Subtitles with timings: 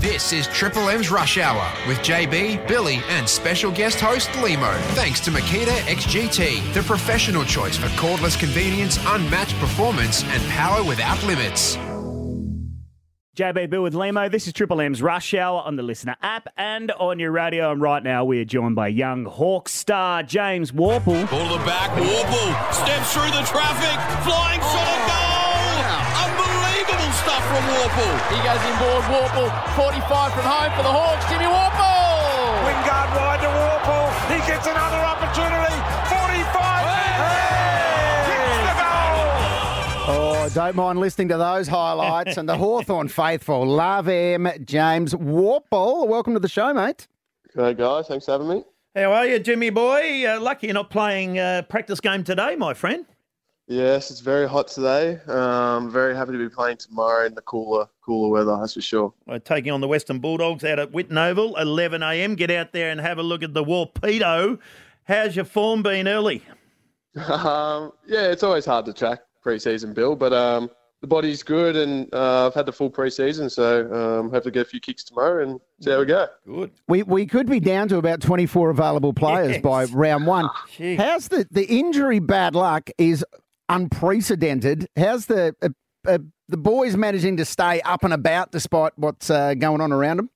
[0.00, 4.74] This is Triple M's Rush Hour with JB, Billy, and special guest host Lehmo.
[4.94, 11.22] Thanks to Makita XGT, the professional choice for cordless convenience, unmatched performance, and power without
[11.24, 11.76] limits.
[13.36, 14.30] JB Bill with Lehmo.
[14.30, 17.70] This is Triple M's Rush Hour on the LiSTNR app and on your radio.
[17.70, 21.30] And right now we are joined by young Hawk star James Worpel.
[21.30, 21.90] Ball to the back.
[21.90, 24.24] Worpel steps through the traffic.
[24.24, 25.29] Flying shot at goal.
[27.30, 28.14] Unbelievable stuff from Worpel.
[28.30, 29.04] He goes inboard.
[29.10, 31.24] Worpel, 45 from home for the Hawks.
[31.30, 32.64] Jimmy Worpel.
[32.66, 34.10] Wingard wide to Worpel.
[34.30, 35.78] He gets another opportunity.
[36.10, 36.86] 45.
[38.26, 40.16] Hits the goal.
[40.16, 42.36] Oh, don't mind listening to those highlights.
[42.36, 46.08] and the Hawthorn faithful, love him, James Worpel.
[46.08, 47.06] Welcome to the show, mate.
[47.54, 48.64] Hey guys, thanks for having me.
[48.94, 50.24] How are you, Jimmy boy?
[50.26, 53.06] Uh, lucky you're not playing uh, practice game today, my friend.
[53.70, 55.18] Yes, it's very hot today.
[55.28, 58.56] Um, very happy to be playing tomorrow in the cooler, cooler weather.
[58.58, 59.14] That's for sure.
[59.28, 62.34] We're taking on the Western Bulldogs out at Whitten Oval, 11 a.m.
[62.34, 64.58] Get out there and have a look at the Warpedo.
[65.04, 66.42] How's your form been early?
[67.16, 72.12] Um, yeah, it's always hard to track pre-season, Bill, but um, the body's good, and
[72.14, 75.60] uh, I've had the full pre-season, so um, hopefully get a few kicks tomorrow and
[75.80, 76.28] see how we go.
[76.46, 76.70] Good.
[76.86, 79.60] We, we could be down to about 24 available players Yes.
[79.60, 80.48] by round one.
[80.76, 80.94] Gee.
[80.94, 83.24] How's the, the injury bad luck is
[83.70, 84.86] unprecedented.
[84.96, 85.68] How's the uh,
[86.06, 86.18] uh,
[86.48, 90.30] the boys managing to stay up and about despite what's uh, going on around them?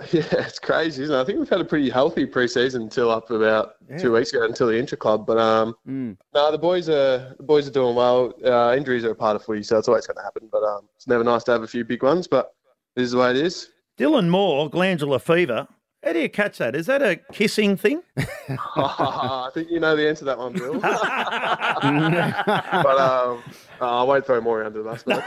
[0.12, 1.20] Yeah, it's crazy, isn't it?
[1.20, 4.68] I think we've had a pretty healthy preseason until up about two weeks ago, until
[4.68, 5.26] the intra club.
[5.26, 8.32] But um, no, the boys are the boys are doing well.
[8.44, 10.48] Uh, injuries are a part of footy, so it's always going to happen.
[10.52, 12.28] But um, it's never nice to have a few big ones.
[12.28, 12.54] But
[12.94, 13.70] this is the way it is.
[13.98, 15.66] Dylan Moore, glandular fever.
[16.04, 16.76] How do you catch that?
[16.76, 18.02] Is that a kissing thing?
[18.16, 20.78] I think you know the answer to that one, Bill.
[20.80, 20.94] but
[22.98, 23.42] um,
[23.80, 25.02] uh, I won't throw more under the bus.
[25.02, 25.22] But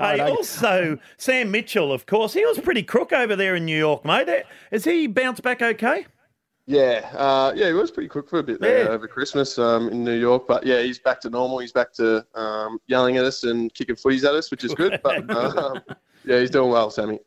[0.00, 3.78] I Hey, also, Sam Mitchell, of course, he was pretty crook over there in New
[3.78, 4.28] York, mate.
[4.70, 6.06] Has he bounced back okay?
[6.66, 8.90] yeah, uh, yeah, he was pretty quick for a bit there Yeah.
[8.90, 10.46] over Christmas um, in New York.
[10.46, 11.58] But yeah, he's back to normal.
[11.58, 15.00] He's back to um, yelling at us and kicking footies at us, which is good.
[15.02, 15.80] But um,
[16.24, 17.18] yeah, he's doing well, Sammy.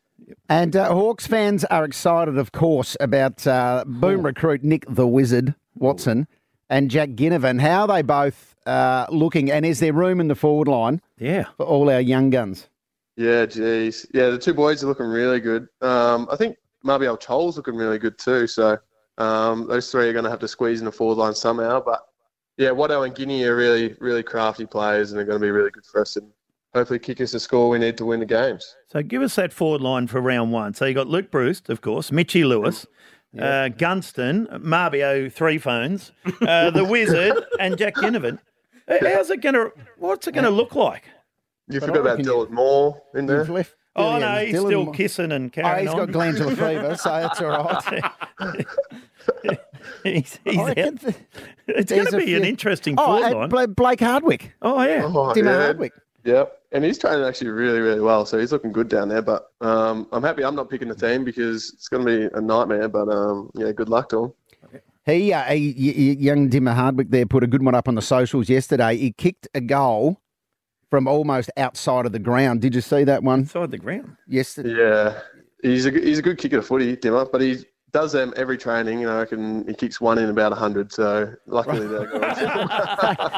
[0.48, 5.54] And uh, Hawks fans are excited, of course, about uh, boom recruit Nick the Wizard
[5.74, 6.26] Watson
[6.68, 7.60] and Jack Ginnivan.
[7.60, 9.50] How are they both uh, looking?
[9.50, 11.44] And is there room in the forward line Yeah.
[11.56, 12.68] for all our young guns?
[13.16, 14.06] Yeah, geez.
[14.12, 15.68] Yeah, the two boys are looking really good.
[15.80, 18.46] Um, I think Mabior Chol's looking really good too.
[18.46, 18.76] So
[19.18, 21.80] um, those three are going to have to squeeze in the forward line somehow.
[21.80, 22.00] But
[22.58, 25.70] yeah, Watto and Guinea are really, really crafty players and they're going to be really
[25.70, 26.30] good for us and
[26.74, 28.74] hopefully kick us the score we need to win the games.
[28.88, 30.74] So give us that forward line for round one.
[30.74, 32.86] So you got Luke Breust, of course, Mitchy Lewis,
[33.40, 38.38] uh, Gunston, Mabior, three phones, uh, the Wizard, and Jack Ginnivan.
[38.88, 39.72] How's it going to?
[39.98, 41.04] What's it going to look like?
[41.68, 43.44] You forgot about reckon Dylan Moore in there.
[43.46, 45.68] Left Oh no, he's Dylan still Mo- kissing and carrying.
[45.70, 46.06] Oh, carrying he's on.
[46.06, 48.54] got glandular fever, so that's all right.
[50.02, 50.66] he's he's I out.
[50.76, 50.98] reckon
[51.68, 53.48] It's going there's to a be an interesting Oh, forward and line.
[53.48, 54.52] Bla- Blake Hardwick.
[54.62, 55.02] Oh yeah.
[55.04, 55.62] Oh, Dimmer yeah.
[55.64, 55.92] Hardwick.
[56.24, 56.58] Yep.
[56.74, 58.26] And he's training actually really, really well.
[58.26, 59.22] So he's looking good down there.
[59.22, 62.40] But um, I'm happy I'm not picking the team because it's going to be a
[62.40, 62.88] nightmare.
[62.88, 64.32] But um, yeah, good luck to him.
[65.06, 67.94] He, uh, he, y- y- young Dimmer Hardwick there put a good one up on
[67.94, 68.96] the socials yesterday.
[68.96, 70.20] He kicked a goal
[70.90, 72.60] from almost outside of the ground.
[72.62, 74.16] Did you see that one Inside the ground.
[74.26, 74.74] yesterday?
[74.76, 75.20] Yeah,
[75.62, 78.56] he's a good- he's a good kicker of footy, Dimmer, but he does them every
[78.58, 79.00] training.
[79.00, 80.90] You know, I can he kicks one in about hundred.
[80.90, 82.24] So luckily they're good.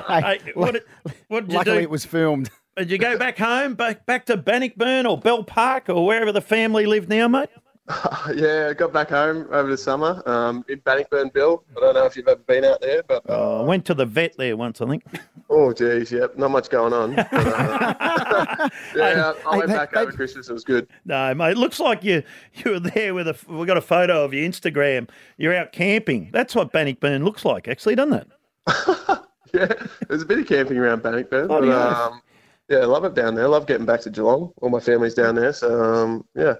[0.09, 0.83] Hey, what
[1.29, 1.83] what did you Luckily, do?
[1.83, 2.49] it was filmed.
[2.77, 6.43] Did you go back home, back back to Bannockburn or Bell Park or wherever the
[6.43, 7.49] family live now, mate?
[8.35, 11.65] yeah, I got back home over the summer um, in Bannockburn, Bill.
[11.75, 14.05] I don't know if you've ever been out there, but Oh, I went to the
[14.05, 15.05] vet there once, I think.
[15.51, 17.15] oh geez, yep, not much going on.
[17.15, 20.51] But, uh, yeah, I went hey, back hey, over Christmas.
[20.51, 20.87] It was good.
[21.07, 21.53] No, mate.
[21.53, 22.25] It looks like you
[22.57, 23.37] you were there with a.
[23.49, 25.09] We got a photo of your Instagram.
[25.39, 26.29] You're out camping.
[26.31, 29.19] That's what Bannockburn looks like, actually, doesn't it?
[29.55, 29.73] Yeah,
[30.09, 31.47] there's a bit of camping around Bannockburn.
[31.49, 32.13] Bloody but, oath.
[32.13, 32.21] um,
[32.69, 33.49] yeah, I love it down there.
[33.49, 34.53] love getting back to Geelong.
[34.61, 36.55] All my family's down there, so um, yeah.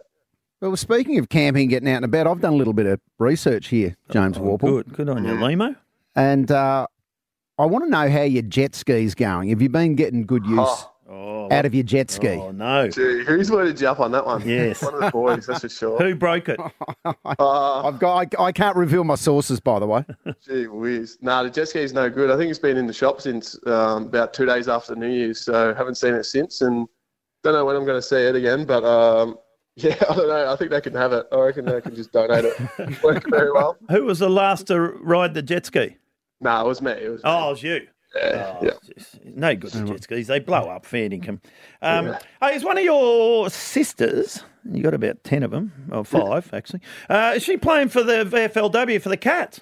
[0.61, 3.69] Well, speaking of camping, getting out and about, I've done a little bit of research
[3.69, 4.65] here, James Worpel.
[4.65, 5.77] Oh, Good, good on you, Lehmo.
[6.15, 6.87] And uh,
[7.59, 9.51] I want to know how your jet ski's going.
[9.51, 12.31] Have you been getting good use Oh, out of your jet ski?
[12.31, 12.89] oh no.
[12.89, 14.47] Gee, who's loaded you up on that one?
[14.49, 14.83] Yes.
[14.83, 15.99] one of the boys, that's for sure.
[15.99, 16.61] Who broke it?
[17.39, 18.35] Uh, I've got.
[18.39, 20.05] I, I can't reveal my sources, by the way.
[20.47, 21.19] gee whiz.
[21.21, 22.31] Nah, the jet ski's no good.
[22.31, 25.41] I think it's been in the shop since um, about two days after New Year's,
[25.45, 26.87] so haven't seen it since, and
[27.45, 28.65] don't know when I'm going to see it again.
[28.65, 29.37] But um,
[29.77, 30.53] yeah, I don't know.
[30.53, 31.27] I think they can have it.
[31.31, 33.03] I reckon they can just donate it.
[33.03, 33.77] Worked very well.
[33.91, 35.97] Who was the last to ride the jet ski?
[36.41, 36.93] No, it was me.
[36.93, 37.31] It was me.
[37.31, 37.87] Oh, it was you.
[38.17, 38.71] Yeah, yeah.
[39.25, 40.27] No good the jet skis.
[40.27, 41.41] They blow up fair income.
[41.83, 46.53] Um, oh, is one of your sisters, you got about 10 of them, or five
[46.53, 46.81] actually,
[47.11, 49.61] uh, is she playing for the VFLW for the Cats?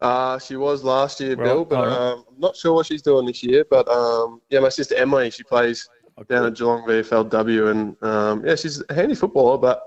[0.00, 1.98] Uh, she was last year, Right, Bill, but alright.
[1.98, 3.64] um, I'm not sure what she's doing this year.
[3.68, 5.88] But um, yeah, my sister Emily, she plays
[6.28, 9.58] down at Geelong VFLW, and um, yeah, she's a handy footballer.
[9.58, 9.82] But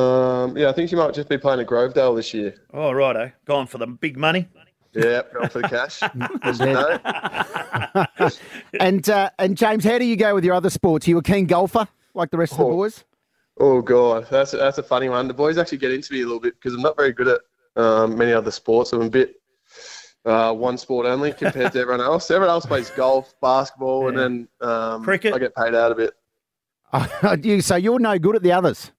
[0.00, 2.54] um, yeah, I think she might just be playing at Grovedale this year.
[2.72, 3.32] Oh, righto.
[3.44, 4.48] Gone for the big money.
[4.94, 6.00] Yeah, going for the cash.
[8.80, 11.06] And uh, and James, how do you go with your other sports?
[11.06, 12.70] Are you a keen golfer like the rest of the Oh.
[12.70, 13.04] boys?
[13.60, 15.28] Oh god, that's a, that's a funny one.
[15.28, 17.40] The boys actually get into me a little bit because I'm not very good at
[17.76, 18.92] um, many other sports.
[18.92, 19.40] I'm a bit
[20.24, 22.30] uh, one sport only compared to everyone else.
[22.30, 25.34] Everyone else plays golf, basketball, and then um, Cricket?
[25.34, 26.14] I get paid out a bit.
[27.44, 28.90] you so you're no good at the others.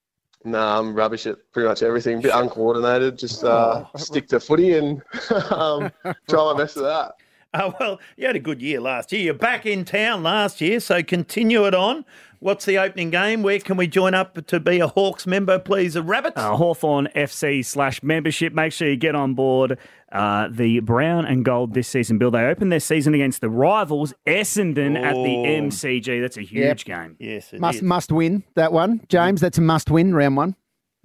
[0.46, 2.20] Nah, I'm rubbish at pretty much everything.
[2.20, 3.18] A bit uncoordinated.
[3.18, 5.02] Just uh, stick to footy and
[5.52, 5.92] um,
[6.30, 7.16] try my best with that.
[7.58, 9.22] Oh, well, you had a good year last year.
[9.22, 12.04] You're back in town last year, so continue it on.
[12.40, 13.44] What's the opening game?
[13.44, 15.96] Where can we join up to be a Hawks member, please?
[15.96, 16.34] A rabbit?
[16.36, 18.54] Uh, Hawthorn FC slash membership.
[18.54, 19.80] Make sure you get on board
[20.12, 22.30] uh, the brown and gold this season, Bill.
[22.30, 25.36] They open their season against the rivals, Essendon, at the.
[25.66, 26.22] MCG.
[26.22, 27.16] That's a huge game.
[27.20, 27.82] Yes, it Must is.
[27.84, 29.40] must win that one, James.
[29.42, 30.56] That's a must win round one.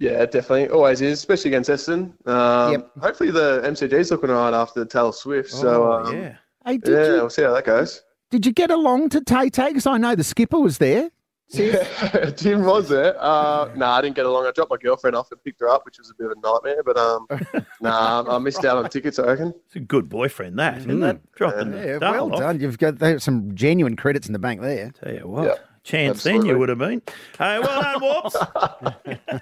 [0.01, 0.69] Yeah, definitely.
[0.69, 2.13] Always is, especially against Essendon.
[2.27, 2.91] Um, Yep.
[3.01, 5.51] Hopefully the MCG's looking all right after the Taylor Swift.
[5.51, 6.35] so Oh, um, yeah.
[6.65, 8.01] Hey, did yeah, you we'll see how that goes.
[8.31, 9.67] did you get along to Tay Tay?
[9.69, 11.11] Because I know the skipper was there.
[11.49, 11.83] Yeah,
[12.37, 13.13] Tim was there.
[13.19, 14.45] Uh, nah, I didn't get along.
[14.47, 16.39] I dropped my girlfriend off and picked her up, which was a bit of a
[16.41, 16.81] nightmare.
[16.81, 17.27] But um,
[17.81, 19.19] nah, I missed out on tickets.
[19.19, 19.53] I reckon.
[19.67, 21.19] It's a good boyfriend, that, isn't it?
[21.35, 22.39] Dropping the Yeah, well off.
[22.39, 22.59] done.
[22.59, 24.91] You've got some genuine credits in the bank there.
[24.91, 27.01] Tell you what, Yeah, chance then you would have been.
[27.37, 29.40] Hey, well done, Warps.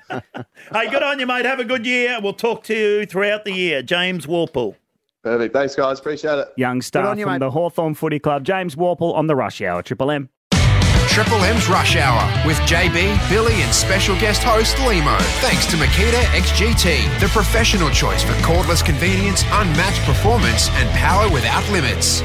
[0.72, 1.46] Hey, good on you, mate.
[1.46, 2.20] Have a good year.
[2.22, 3.82] We'll talk to you throughout the year.
[3.82, 4.76] James Worpel.
[5.24, 5.54] Perfect.
[5.54, 6.00] Thanks, guys.
[6.00, 6.48] Appreciate it.
[6.56, 7.40] Young star on you, from mate.
[7.40, 10.30] the Hawthorn Footy Club, James Worpel on the Rush Hour, Triple M.
[11.10, 15.20] Triple M's Rush Hour with JB, Billy, and special guest host Lehmo.
[15.42, 21.68] Thanks to Makita XGT, the professional choice for cordless convenience, unmatched performance, and power without
[21.72, 22.22] limits.